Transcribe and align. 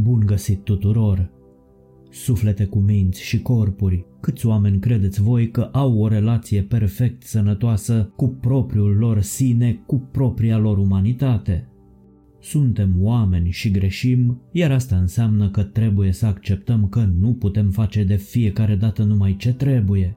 Bun 0.00 0.22
găsit 0.26 0.64
tuturor! 0.64 1.30
Suflete 2.10 2.64
cu 2.64 2.78
minți 2.78 3.22
și 3.22 3.42
corpuri, 3.42 4.04
câți 4.20 4.46
oameni 4.46 4.78
credeți 4.78 5.22
voi 5.22 5.50
că 5.50 5.60
au 5.72 5.98
o 5.98 6.08
relație 6.08 6.62
perfect 6.62 7.22
sănătoasă 7.22 8.12
cu 8.16 8.28
propriul 8.28 8.96
lor 8.96 9.20
sine, 9.20 9.82
cu 9.86 10.08
propria 10.12 10.58
lor 10.58 10.78
umanitate? 10.78 11.68
Suntem 12.40 12.94
oameni 13.00 13.50
și 13.50 13.70
greșim, 13.70 14.40
iar 14.52 14.70
asta 14.70 14.96
înseamnă 14.96 15.50
că 15.50 15.62
trebuie 15.62 16.12
să 16.12 16.26
acceptăm 16.26 16.88
că 16.88 17.08
nu 17.20 17.34
putem 17.34 17.70
face 17.70 18.04
de 18.04 18.16
fiecare 18.16 18.74
dată 18.74 19.02
numai 19.02 19.36
ce 19.36 19.52
trebuie. 19.52 20.16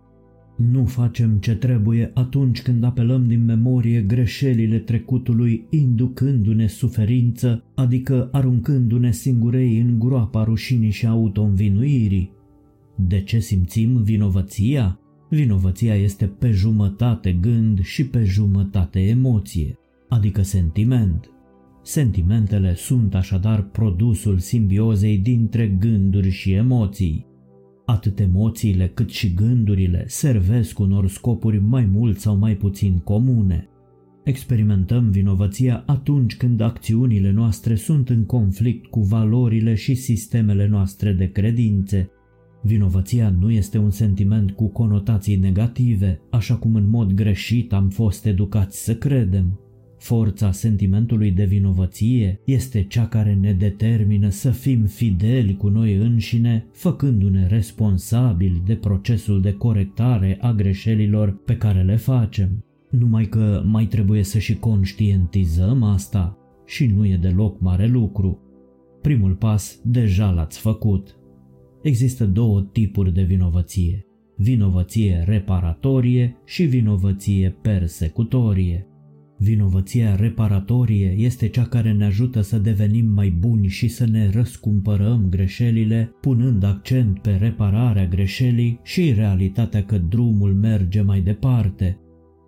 Nu 0.69 0.85
facem 0.85 1.37
ce 1.37 1.55
trebuie 1.55 2.11
atunci 2.13 2.61
când 2.61 2.83
apelăm 2.83 3.27
din 3.27 3.45
memorie 3.45 4.01
greșelile 4.01 4.77
trecutului, 4.77 5.65
inducându-ne 5.69 6.67
suferință, 6.67 7.63
adică 7.75 8.29
aruncându-ne 8.31 9.11
singurei 9.11 9.79
în 9.79 9.99
groapa 9.99 10.43
rușinii 10.43 10.89
și 10.89 11.07
autoînvinuirii. 11.07 12.31
De 12.95 13.21
ce 13.21 13.39
simțim 13.39 14.03
vinovăția? 14.03 14.99
Vinovăția 15.29 15.95
este 15.95 16.25
pe 16.25 16.51
jumătate 16.51 17.31
gând 17.31 17.81
și 17.81 18.05
pe 18.05 18.23
jumătate 18.23 18.99
emoție, 18.99 19.77
adică 20.09 20.41
sentiment. 20.41 21.29
Sentimentele 21.83 22.75
sunt 22.75 23.15
așadar 23.15 23.61
produsul 23.63 24.37
simbiozei 24.37 25.17
dintre 25.17 25.67
gânduri 25.67 26.29
și 26.29 26.51
emoții. 26.51 27.25
Atât 27.91 28.19
emoțiile 28.19 28.91
cât 28.93 29.09
și 29.09 29.33
gândurile 29.33 30.03
servesc 30.07 30.79
unor 30.79 31.07
scopuri 31.07 31.59
mai 31.59 31.85
mult 31.85 32.19
sau 32.19 32.35
mai 32.35 32.55
puțin 32.55 32.97
comune. 32.97 33.67
Experimentăm 34.23 35.09
vinovăția 35.09 35.83
atunci 35.85 36.37
când 36.37 36.61
acțiunile 36.61 37.31
noastre 37.31 37.75
sunt 37.75 38.09
în 38.09 38.25
conflict 38.25 38.85
cu 38.85 38.99
valorile 38.99 39.73
și 39.75 39.95
sistemele 39.95 40.67
noastre 40.67 41.11
de 41.11 41.31
credințe. 41.31 42.09
Vinovăția 42.61 43.29
nu 43.39 43.51
este 43.51 43.77
un 43.77 43.91
sentiment 43.91 44.51
cu 44.51 44.67
conotații 44.67 45.35
negative, 45.35 46.21
așa 46.29 46.55
cum 46.55 46.75
în 46.75 46.89
mod 46.89 47.13
greșit 47.13 47.73
am 47.73 47.89
fost 47.89 48.25
educați 48.25 48.83
să 48.83 48.95
credem. 48.95 49.59
Forța 50.01 50.51
sentimentului 50.51 51.31
de 51.31 51.45
vinovăție 51.45 52.39
este 52.45 52.83
cea 52.83 53.07
care 53.07 53.33
ne 53.33 53.53
determină 53.53 54.29
să 54.29 54.51
fim 54.51 54.85
fideli 54.85 55.57
cu 55.57 55.67
noi 55.67 55.95
înșine, 55.95 56.67
făcându-ne 56.73 57.47
responsabili 57.47 58.61
de 58.65 58.75
procesul 58.75 59.41
de 59.41 59.51
corectare 59.53 60.37
a 60.41 60.51
greșelilor 60.51 61.37
pe 61.45 61.57
care 61.57 61.81
le 61.81 61.95
facem. 61.95 62.65
Numai 62.89 63.25
că 63.25 63.63
mai 63.65 63.85
trebuie 63.85 64.23
să 64.23 64.39
și 64.39 64.55
conștientizăm 64.55 65.83
asta 65.83 66.37
și 66.65 66.85
nu 66.85 67.05
e 67.05 67.17
deloc 67.21 67.59
mare 67.59 67.87
lucru. 67.87 68.39
Primul 69.01 69.35
pas 69.35 69.81
deja 69.83 70.31
l-ați 70.31 70.59
făcut. 70.59 71.15
Există 71.81 72.25
două 72.25 72.61
tipuri 72.61 73.13
de 73.13 73.23
vinovăție. 73.23 74.05
Vinovăție 74.37 75.23
reparatorie 75.27 76.37
și 76.45 76.63
vinovăție 76.63 77.57
persecutorie. 77.61 78.85
Vinovăția 79.43 80.15
reparatorie 80.15 81.15
este 81.17 81.47
cea 81.47 81.65
care 81.65 81.91
ne 81.91 82.05
ajută 82.05 82.41
să 82.41 82.57
devenim 82.57 83.05
mai 83.05 83.29
buni 83.29 83.67
și 83.67 83.87
să 83.87 84.05
ne 84.05 84.29
răscumpărăm 84.29 85.27
greșelile, 85.29 86.11
punând 86.21 86.63
accent 86.63 87.19
pe 87.19 87.31
repararea 87.31 88.07
greșelii 88.07 88.79
și 88.83 89.13
realitatea 89.13 89.83
că 89.83 89.97
drumul 89.97 90.53
merge 90.53 91.01
mai 91.01 91.21
departe. 91.21 91.99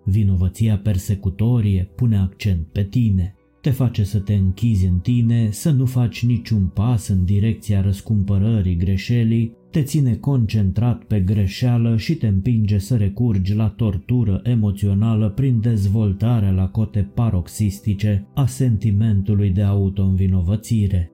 Vinovăția 0.04 0.78
persecutorie 0.78 1.90
pune 1.96 2.18
accent 2.18 2.66
pe 2.66 2.84
tine, 2.84 3.34
te 3.60 3.70
face 3.70 4.04
să 4.04 4.18
te 4.18 4.34
închizi 4.34 4.86
în 4.86 4.98
tine, 4.98 5.48
să 5.50 5.70
nu 5.70 5.84
faci 5.84 6.24
niciun 6.24 6.66
pas 6.66 7.08
în 7.08 7.24
direcția 7.24 7.80
răscumpărării 7.80 8.76
greșelii 8.76 9.52
te 9.74 9.82
ține 9.82 10.14
concentrat 10.14 11.04
pe 11.04 11.20
greșeală 11.20 11.96
și 11.96 12.14
te 12.14 12.26
împinge 12.26 12.78
să 12.78 12.96
recurgi 12.96 13.54
la 13.54 13.68
tortură 13.68 14.40
emoțională 14.44 15.30
prin 15.30 15.60
dezvoltarea 15.60 16.50
la 16.50 16.68
cote 16.68 17.10
paroxistice 17.14 18.26
a 18.34 18.46
sentimentului 18.46 19.50
de 19.50 19.62
autoînvinovățire. 19.62 21.10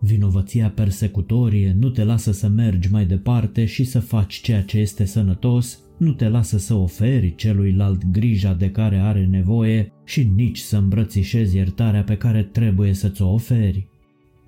Vinovăția 0.00 0.70
persecutorie 0.70 1.76
nu 1.78 1.88
te 1.88 2.04
lasă 2.04 2.32
să 2.32 2.48
mergi 2.48 2.90
mai 2.92 3.06
departe 3.06 3.64
și 3.64 3.84
să 3.84 4.00
faci 4.00 4.40
ceea 4.40 4.62
ce 4.62 4.78
este 4.78 5.04
sănătos, 5.04 5.80
nu 5.98 6.12
te 6.12 6.28
lasă 6.28 6.58
să 6.58 6.74
oferi 6.74 7.34
celuilalt 7.34 8.10
grija 8.10 8.54
de 8.54 8.70
care 8.70 8.96
are 8.96 9.26
nevoie 9.26 9.92
și 10.04 10.30
nici 10.34 10.58
să 10.58 10.76
îmbrățișezi 10.76 11.56
iertarea 11.56 12.02
pe 12.02 12.16
care 12.16 12.42
trebuie 12.42 12.92
să 12.92 13.08
ți-o 13.08 13.32
oferi. 13.32 13.88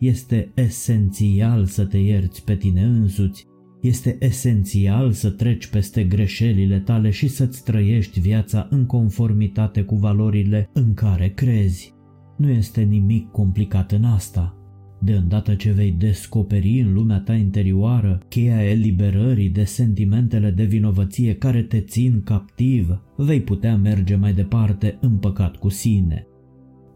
Este 0.03 0.53
esențial 0.55 1.65
să 1.65 1.85
te 1.85 1.99
ierți 1.99 2.45
pe 2.45 2.57
tine 2.57 2.83
însuți. 2.83 3.47
Este 3.81 4.17
esențial 4.21 5.13
să 5.13 5.31
treci 5.31 5.67
peste 5.67 6.05
greșelile 6.05 6.79
tale 6.79 7.11
și 7.11 7.29
să-ți 7.29 7.65
trăiești 7.65 8.21
viața 8.21 8.67
în 8.71 8.87
conformitate 8.87 9.83
cu 9.83 9.97
valorile 9.97 10.71
în 10.73 10.95
care 10.95 11.29
crezi. 11.29 11.95
Nu 12.37 12.49
este 12.49 12.83
nimic 12.83 13.31
complicat 13.31 13.93
în 13.93 14.05
asta. 14.05 14.57
De 15.01 15.13
îndată 15.13 15.55
ce 15.55 15.71
vei 15.71 15.91
descoperi 15.91 16.81
în 16.81 16.93
lumea 16.93 17.19
ta 17.19 17.35
interioară 17.35 18.21
cheia 18.29 18.71
eliberării 18.71 19.49
de 19.49 19.65
sentimentele 19.65 20.51
de 20.51 20.65
vinovăție 20.65 21.35
care 21.35 21.63
te 21.63 21.81
țin 21.81 22.23
captiv, 22.25 23.03
vei 23.17 23.41
putea 23.41 23.77
merge 23.77 24.15
mai 24.15 24.33
departe 24.33 24.99
împăcat 25.01 25.57
cu 25.57 25.69
sine. 25.69 26.27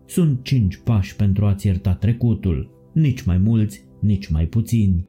Sunt 0.06 0.42
cinci 0.42 0.80
pași 0.84 1.16
pentru 1.16 1.44
a-ți 1.44 1.66
ierta 1.66 1.94
trecutul 1.94 2.74
nici 2.96 3.22
mai 3.22 3.38
mulți, 3.38 3.84
nici 4.00 4.28
mai 4.28 4.46
puțini. 4.46 5.08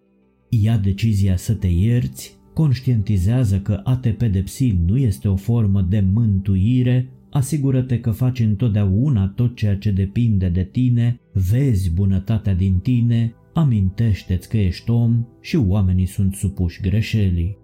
Ia 0.50 0.78
decizia 0.78 1.36
să 1.36 1.54
te 1.54 1.68
ierți, 1.68 2.38
conștientizează 2.54 3.60
că 3.60 3.82
a 3.84 3.98
te 3.98 4.10
pedepsi 4.10 4.78
nu 4.86 4.98
este 4.98 5.28
o 5.28 5.36
formă 5.36 5.82
de 5.82 6.00
mântuire, 6.14 7.10
asigură-te 7.32 8.00
că 8.00 8.12
faci 8.12 8.40
întotdeauna 8.40 9.28
tot 9.28 9.56
ceea 9.56 9.78
ce 9.78 9.92
depinde 9.92 10.50
de 10.50 10.64
tine, 10.64 11.20
vezi 11.34 11.94
bunătatea 11.94 12.56
din 12.56 12.80
tine, 12.80 13.34
amintește-ți 13.54 14.50
că 14.50 14.58
ești 14.58 14.90
om 14.90 15.26
și 15.42 15.56
oamenii 15.56 16.06
sunt 16.06 16.34
supuși 16.34 16.82
greșelii. 16.82 17.58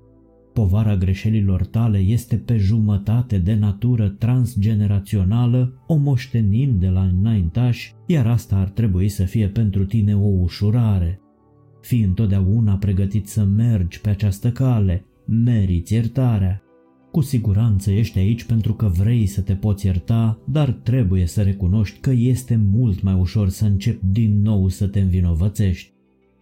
Povara 0.53 0.95
greșelilor 0.95 1.65
tale 1.65 1.97
este 1.97 2.35
pe 2.35 2.57
jumătate 2.57 3.37
de 3.37 3.53
natură 3.53 4.09
transgenerațională, 4.09 5.83
o 5.87 5.95
moștenim 5.95 6.79
de 6.79 6.87
la 6.87 7.01
înaintași, 7.01 7.93
iar 8.05 8.27
asta 8.27 8.55
ar 8.55 8.69
trebui 8.69 9.09
să 9.09 9.23
fie 9.23 9.47
pentru 9.47 9.85
tine 9.85 10.15
o 10.15 10.27
ușurare. 10.27 11.19
Fii 11.81 12.03
întotdeauna 12.03 12.75
pregătit 12.75 13.27
să 13.27 13.43
mergi 13.43 14.01
pe 14.01 14.09
această 14.09 14.51
cale, 14.51 15.05
meriți 15.25 15.93
iertarea. 15.93 16.61
Cu 17.11 17.21
siguranță 17.21 17.91
ești 17.91 18.19
aici 18.19 18.43
pentru 18.43 18.73
că 18.73 18.87
vrei 18.87 19.25
să 19.25 19.41
te 19.41 19.53
poți 19.53 19.85
ierta, 19.85 20.39
dar 20.45 20.71
trebuie 20.71 21.25
să 21.25 21.41
recunoști 21.41 21.99
că 21.99 22.11
este 22.11 22.55
mult 22.71 23.01
mai 23.01 23.13
ușor 23.13 23.49
să 23.49 23.65
începi 23.65 24.05
din 24.11 24.41
nou 24.41 24.67
să 24.67 24.87
te 24.87 24.99
învinovățești. 24.99 25.91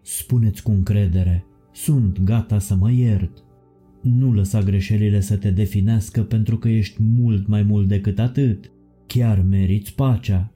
Spuneți 0.02 0.64
cu 0.64 0.72
încredere, 0.72 1.46
sunt 1.72 2.24
gata 2.24 2.60
să 2.60 2.76
mă 2.76 2.92
iert, 2.92 3.44
nu 4.02 4.34
lăsa 4.34 4.60
greșelile 4.60 5.20
să 5.20 5.38
te 5.38 5.52
definească 5.52 6.22
pentru 6.22 6.58
că 6.58 6.70
ești 6.70 7.04
mult 7.04 7.48
mai 7.48 7.64
mult 7.64 7.88
decât 7.88 8.20
atât. 8.20 8.72
Chiar 9.08 9.46
meriți 9.50 9.96
pacea. 9.96 10.52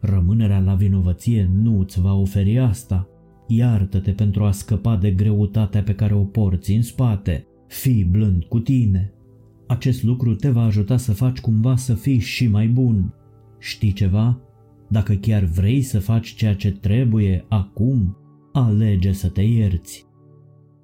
Rămânerea 0.00 0.58
la 0.58 0.74
vinovăție 0.74 1.50
nu 1.62 1.78
îți 1.78 2.00
va 2.00 2.14
oferi 2.14 2.58
asta. 2.58 3.08
Iartă-te 3.48 4.10
pentru 4.10 4.44
a 4.44 4.50
scăpa 4.50 4.96
de 4.96 5.10
greutatea 5.10 5.82
pe 5.82 5.94
care 5.94 6.14
o 6.14 6.24
porți 6.24 6.72
în 6.72 6.82
spate. 6.82 7.46
Fii 7.66 8.04
blând 8.04 8.44
cu 8.44 8.58
tine. 8.58 9.12
Acest 9.66 10.02
lucru 10.02 10.34
te 10.34 10.50
va 10.50 10.62
ajuta 10.62 10.96
să 10.96 11.12
faci 11.12 11.40
cumva 11.40 11.76
să 11.76 11.94
fii 11.94 12.18
și 12.18 12.46
mai 12.46 12.66
bun. 12.66 13.14
Știi 13.58 13.92
ceva? 13.92 14.40
Dacă 14.88 15.14
chiar 15.14 15.44
vrei 15.44 15.82
să 15.82 15.98
faci 15.98 16.34
ceea 16.34 16.54
ce 16.54 16.70
trebuie 16.70 17.44
acum, 17.48 18.16
alege 18.52 19.12
să 19.12 19.28
te 19.28 19.42
ierți. 19.42 20.09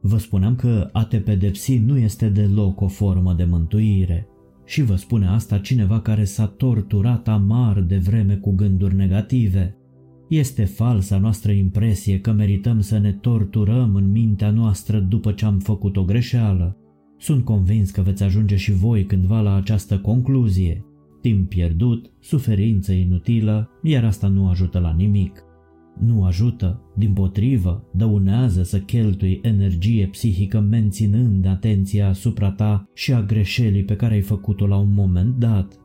Vă 0.09 0.19
spuneam 0.19 0.55
că 0.55 0.89
a 0.93 1.05
te 1.05 1.19
pedepsi 1.19 1.79
nu 1.79 1.99
este 1.99 2.29
deloc 2.29 2.81
o 2.81 2.89
formă 2.89 3.33
de 3.33 3.45
mântuire. 3.45 4.29
Și 4.65 4.83
vă 4.83 4.97
spune 4.97 5.27
asta 5.27 5.59
cineva 5.59 6.01
care 6.01 6.25
s-a 6.25 6.47
torturat 6.47 7.29
amar 7.29 7.81
de 7.81 7.97
vreme 7.97 8.35
cu 8.35 8.55
gânduri 8.55 8.95
negative. 8.95 9.77
Este 10.29 10.65
falsa 10.65 11.19
noastră 11.19 11.53
impresie 11.53 12.21
că 12.21 12.33
merităm 12.33 12.81
să 12.81 12.99
ne 12.99 13.13
torturăm 13.13 13.95
în 13.95 14.11
mintea 14.11 14.51
noastră 14.51 14.99
după 14.99 15.33
ce 15.33 15.45
am 15.45 15.59
făcut 15.59 15.97
o 15.97 16.05
greșeală. 16.05 16.77
Sunt 17.19 17.45
convins 17.45 17.91
că 17.91 18.01
veți 18.01 18.23
ajunge 18.23 18.57
și 18.57 18.73
voi 18.73 19.05
cândva 19.05 19.41
la 19.41 19.55
această 19.55 19.99
concluzie. 19.99 20.85
Timp 21.21 21.49
pierdut, 21.49 22.13
suferință 22.21 22.93
inutilă, 22.93 23.71
iar 23.83 24.05
asta 24.05 24.29
nu 24.29 24.49
ajută 24.49 24.79
la 24.79 24.93
nimic. 24.93 25.46
Nu 25.99 26.25
ajută, 26.25 26.81
din 26.97 27.13
potrivă, 27.13 27.89
dăunează 27.93 28.63
să 28.63 28.81
cheltui 28.81 29.41
energie 29.43 30.07
psihică 30.07 30.61
menținând 30.61 31.47
atenția 31.47 32.09
asupra 32.09 32.51
ta 32.51 32.89
și 32.95 33.13
a 33.13 33.23
greșelii 33.23 33.85
pe 33.85 33.97
care 33.97 34.15
ai 34.15 34.21
făcut-o 34.21 34.67
la 34.67 34.77
un 34.77 34.93
moment 34.93 35.37
dat. 35.37 35.81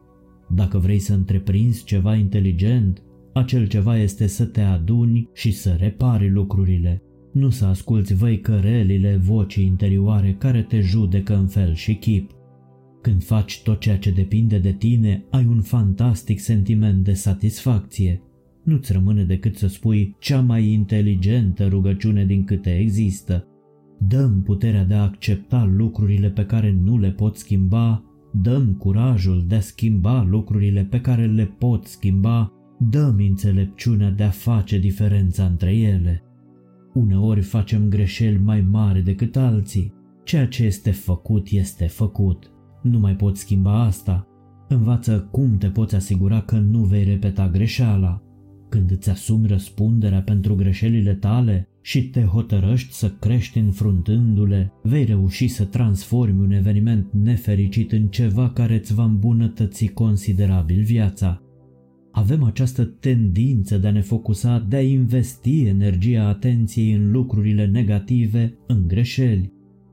Dacă 0.50 0.78
vrei 0.78 1.00
să 1.00 1.14
întreprinzi 1.14 1.84
ceva 1.84 2.16
inteligent, 2.16 3.04
acel 3.34 3.68
ceva 3.68 3.98
este 3.98 4.28
să 4.28 4.46
te 4.46 4.62
aduni 4.62 5.30
și 5.34 5.52
să 5.52 5.76
repari 5.80 6.30
lucrurile, 6.30 7.02
nu 7.34 7.50
să 7.50 7.66
asculți 7.66 8.14
văicărelile 8.14 9.16
vocii 9.24 9.66
interioare 9.66 10.36
care 10.38 10.62
te 10.62 10.80
judecă 10.80 11.36
în 11.36 11.48
fel 11.48 11.74
și 11.74 11.96
chip. 11.96 12.32
Când 13.02 13.24
faci 13.24 13.62
tot 13.64 13.80
ceea 13.80 13.98
ce 13.98 14.12
depinde 14.12 14.58
de 14.58 14.72
tine, 14.72 15.26
ai 15.30 15.46
un 15.46 15.62
fantastic 15.62 16.40
sentiment 16.40 17.04
de 17.04 17.14
satisfacție. 17.14 18.22
Nu-ți 18.64 18.92
rămâne 18.92 19.24
decât 19.24 19.56
să 19.56 19.68
spui 19.68 20.16
cea 20.20 20.42
mai 20.42 20.68
inteligentă 20.68 21.68
rugăciune 21.68 22.26
din 22.26 22.44
câte 22.44 22.78
există. 22.78 23.46
Dăm 24.08 24.42
puterea 24.42 24.86
de 24.86 24.94
a 24.94 25.02
accepta 25.02 25.72
lucrurile 25.76 26.30
pe 26.30 26.46
care 26.46 26.76
nu 26.84 26.98
le 26.98 27.10
pot 27.10 27.36
schimba, 27.38 28.04
dăm 28.34 28.74
curajul 28.74 29.44
de 29.48 29.56
a 29.56 29.60
schimba 29.60 30.24
lucrurile 30.30 30.84
pe 30.90 31.02
care 31.02 31.26
le 31.26 31.46
pot 31.46 31.86
schimba, 31.86 32.52
dăm 32.80 33.16
înțelepciunea 33.30 34.10
de 34.10 34.24
a 34.24 34.30
face 34.30 34.80
diferența 34.80 35.46
între 35.46 35.76
ele. 35.76 36.24
Uneori 36.94 37.42
facem 37.42 37.90
greșeli 37.90 38.38
mai 38.38 38.62
mari 38.62 39.02
decât 39.02 39.36
alții. 39.36 39.94
Ceea 40.24 40.48
ce 40.48 40.64
este 40.64 40.92
făcut 40.92 41.48
este 41.50 41.86
făcut. 41.88 42.52
Nu 42.82 43.00
mai 43.00 43.16
poți 43.16 43.40
schimba 43.40 43.84
asta. 43.84 44.28
Învață 44.68 45.28
cum 45.32 45.58
te 45.58 45.68
poți 45.68 45.96
asigura 45.96 46.42
că 46.42 46.58
nu 46.58 46.80
vei 46.80 47.04
repeta 47.04 47.50
greșeala. 47.50 48.22
Când 48.72 48.92
îți 48.92 49.10
asumi 49.10 49.48
răspunderea 49.48 50.22
pentru 50.22 50.56
greșelile 50.56 51.14
tale 51.14 51.68
și 51.82 52.10
te 52.10 52.22
hotărăști 52.22 52.94
să 52.94 53.12
crești 53.20 53.58
înfruntându-le, 53.58 54.72
vei 54.84 55.04
reuși 55.04 55.48
să 55.48 55.64
transformi 55.64 56.40
un 56.40 56.52
eveniment 56.52 57.08
nefericit 57.12 57.92
în 57.92 58.08
ceva 58.08 58.50
care 58.50 58.76
îți 58.76 58.94
va 58.94 59.04
îmbunătăți 59.04 59.86
considerabil 59.86 60.84
viața. 60.84 61.42
Avem 62.12 62.44
această 62.44 62.86
tendință 62.86 63.78
de 63.78 63.88
a 63.88 63.92
ne 63.92 64.02
focusa, 64.02 64.66
de 64.70 64.76
a 64.76 64.82
investi 64.82 65.66
energia 65.66 66.28
atenției 66.28 66.94
în 66.94 67.12
lucrurile 67.12 67.66
negative, 67.66 68.58
în 68.68 68.88
greșeli. 68.88 69.52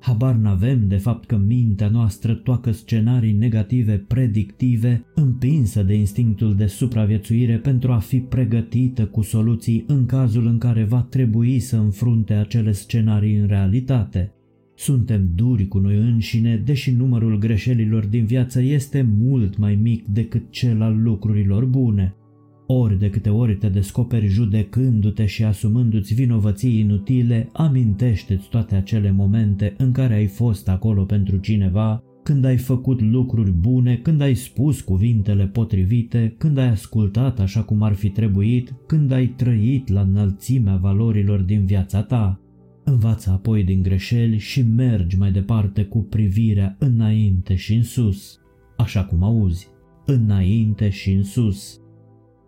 Habar 0.08 0.34
n-avem 0.34 0.88
de 0.88 0.96
fapt 0.96 1.26
că 1.26 1.36
mintea 1.36 1.88
noastră 1.88 2.34
toacă 2.34 2.70
scenarii 2.70 3.32
negative 3.32 4.04
predictive, 4.06 5.04
împinsă 5.14 5.82
de 5.82 5.94
instinctul 5.94 6.54
de 6.54 6.66
supraviețuire 6.66 7.56
pentru 7.56 7.92
a 7.92 7.98
fi 7.98 8.18
pregătită 8.18 9.06
cu 9.06 9.22
soluții 9.22 9.84
în 9.86 10.06
cazul 10.06 10.46
în 10.46 10.58
care 10.58 10.84
va 10.84 11.02
trebui 11.02 11.58
să 11.58 11.76
înfrunte 11.76 12.34
acele 12.34 12.72
scenarii 12.72 13.36
în 13.36 13.46
realitate. 13.46 14.32
Suntem 14.74 15.30
duri 15.34 15.66
cu 15.66 15.78
noi 15.78 15.96
înșine, 15.96 16.62
deși 16.64 16.90
numărul 16.90 17.38
greșelilor 17.38 18.06
din 18.06 18.24
viață 18.24 18.62
este 18.62 19.08
mult 19.18 19.56
mai 19.56 19.74
mic 19.74 20.06
decât 20.06 20.42
cel 20.50 20.82
al 20.82 21.02
lucrurilor 21.02 21.64
bune. 21.64 22.14
Ori 22.70 22.98
de 22.98 23.10
câte 23.10 23.28
ori 23.30 23.56
te 23.56 23.68
descoperi 23.68 24.26
judecându-te 24.26 25.26
și 25.26 25.44
asumându-ți 25.44 26.14
vinovății 26.14 26.78
inutile, 26.78 27.48
amintește-ți 27.52 28.48
toate 28.48 28.74
acele 28.74 29.10
momente 29.10 29.74
în 29.76 29.92
care 29.92 30.14
ai 30.14 30.26
fost 30.26 30.68
acolo 30.68 31.04
pentru 31.04 31.36
cineva, 31.36 32.02
când 32.22 32.44
ai 32.44 32.56
făcut 32.56 33.00
lucruri 33.00 33.50
bune, 33.50 33.96
când 33.96 34.20
ai 34.20 34.34
spus 34.34 34.80
cuvintele 34.80 35.46
potrivite, 35.46 36.34
când 36.38 36.58
ai 36.58 36.68
ascultat 36.68 37.40
așa 37.40 37.62
cum 37.62 37.82
ar 37.82 37.92
fi 37.92 38.08
trebuit, 38.08 38.74
când 38.86 39.12
ai 39.12 39.26
trăit 39.26 39.88
la 39.88 40.00
înălțimea 40.00 40.76
valorilor 40.76 41.40
din 41.40 41.64
viața 41.64 42.02
ta. 42.02 42.40
Învață 42.84 43.30
apoi 43.30 43.64
din 43.64 43.82
greșeli 43.82 44.38
și 44.38 44.62
mergi 44.62 45.18
mai 45.18 45.32
departe 45.32 45.84
cu 45.84 45.98
privirea 45.98 46.76
înainte 46.78 47.54
și 47.54 47.74
în 47.74 47.82
sus, 47.82 48.38
așa 48.76 49.04
cum 49.04 49.22
auzi, 49.22 49.68
înainte 50.06 50.88
și 50.88 51.12
în 51.12 51.22
sus. 51.22 51.80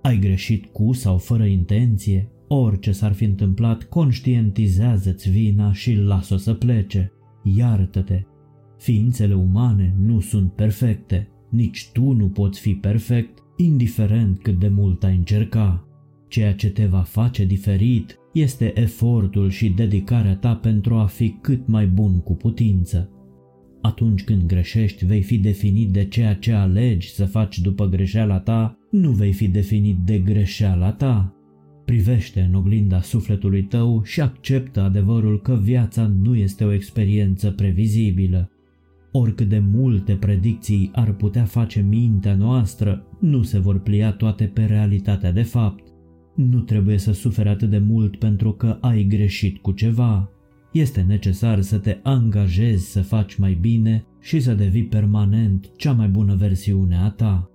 Ai 0.02 0.19
greșit 0.19 0.67
cu 0.67 0.93
sau 0.93 1.19
fără 1.19 1.44
intenție, 1.44 2.29
orice 2.49 2.93
s-ar 2.93 3.12
fi 3.12 3.25
întâmplat, 3.25 3.82
conștientizează-ți 3.82 5.31
vina 5.31 5.73
și 5.73 5.94
lasă-o 5.94 6.37
să 6.37 6.55
plece. 6.55 7.12
Iartă-te. 7.43 8.23
Ființele 8.79 9.35
umane 9.35 9.94
nu 9.99 10.20
sunt 10.20 10.52
perfecte, 10.52 11.29
nici 11.50 11.91
tu 11.93 12.12
nu 12.12 12.29
poți 12.29 12.61
fi 12.61 12.75
perfect, 12.75 13.38
indiferent 13.56 14.43
cât 14.43 14.58
de 14.58 14.69
mult 14.69 15.05
ai 15.05 15.17
încerca. 15.17 15.85
Ceea 16.29 16.55
ce 16.55 16.70
te 16.70 16.87
va 16.87 17.00
face 17.00 17.44
diferit 17.44 18.19
este 18.32 18.81
efortul 18.81 19.49
și 19.49 19.69
dedicarea 19.69 20.37
ta 20.37 20.55
pentru 20.55 20.94
a 20.94 21.06
fi 21.06 21.29
cât 21.41 21.67
mai 21.67 21.87
bun 21.87 22.20
cu 22.20 22.35
putință. 22.35 23.11
Atunci 23.81 24.25
când 24.25 24.47
greșești, 24.47 25.05
vei 25.05 25.23
fi 25.23 25.38
definit 25.38 25.91
de 25.91 26.05
ceea 26.05 26.35
ce 26.35 26.53
alegi 26.53 27.11
să 27.11 27.25
faci 27.25 27.59
după 27.59 27.87
greșeala 27.88 28.38
ta, 28.38 28.79
nu 28.91 29.11
vei 29.11 29.32
fi 29.32 29.49
definit 29.49 29.97
de 29.97 30.19
greșeala 30.19 30.93
ta. 30.93 31.35
Privește 31.85 32.41
în 32.41 32.55
oglinda 32.55 33.00
sufletului 33.00 33.62
tău 33.62 34.03
și 34.05 34.21
acceptă 34.21 34.81
adevărul 34.81 35.41
că 35.41 35.59
viața 35.62 36.06
nu 36.23 36.35
este 36.35 36.65
o 36.65 36.73
experiență 36.73 37.50
previzibilă. 37.50 38.50
Oricât 39.12 39.49
de 39.49 39.59
multe 39.59 40.12
predicții 40.12 40.91
ar 40.93 41.12
putea 41.12 41.44
face 41.44 41.81
mintea 41.81 42.35
noastră, 42.35 43.06
nu 43.21 43.43
se 43.43 43.59
vor 43.59 43.79
plia 43.79 44.12
toate 44.12 44.44
pe 44.44 44.65
realitatea 44.65 45.33
de 45.33 45.43
fapt. 45.43 45.83
Nu 46.37 46.61
trebuie 46.61 46.99
să 46.99 47.12
suferi 47.12 47.49
atât 47.49 47.71
de 47.71 47.79
mult 47.79 48.17
pentru 48.17 48.53
că 48.53 48.79
ai 48.81 49.05
greșit 49.05 49.59
cu 49.59 49.73
ceva. 49.73 50.31
Este 50.72 51.00
necesar 51.00 51.61
să 51.61 51.78
te 51.78 51.99
angajezi 52.02 52.90
să 52.90 53.02
faci 53.02 53.34
mai 53.34 53.58
bine 53.61 54.05
și 54.20 54.40
să 54.40 54.55
devii 54.55 54.87
permanent 54.87 55.70
cea 55.76 55.93
mai 55.93 56.08
bună 56.08 56.34
versiune 56.34 56.96
a 56.96 57.11
ta. 57.11 57.50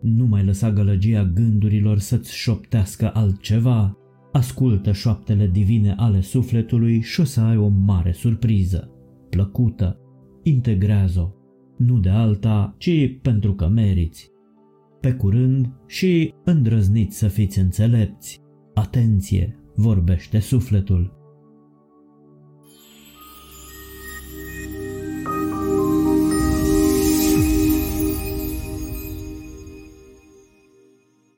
Nu 0.00 0.26
mai 0.26 0.44
lăsa 0.44 0.70
gălăgia 0.72 1.24
gândurilor 1.24 1.98
să-ți 1.98 2.34
șoptească 2.34 3.10
altceva. 3.14 3.96
Ascultă 4.32 4.92
șoaptele 4.92 5.46
divine 5.46 5.94
ale 5.96 6.20
sufletului 6.20 7.00
și 7.00 7.20
o 7.20 7.24
să 7.24 7.40
ai 7.40 7.56
o 7.56 7.68
mare 7.68 8.12
surpriză. 8.12 8.90
Plăcută. 9.30 9.98
Integrează-o. 10.42 11.28
Nu 11.76 11.98
de 11.98 12.08
alta, 12.08 12.74
ci 12.78 13.18
pentru 13.22 13.54
că 13.54 13.68
meriți 13.68 14.30
pe 15.00 15.12
curând 15.12 15.72
și 15.86 16.34
îndrăzniți 16.44 17.18
să 17.18 17.28
fiți 17.28 17.58
înțelepți. 17.58 18.40
Atenție, 18.74 19.56
vorbește 19.74 20.38
sufletul. 20.38 21.19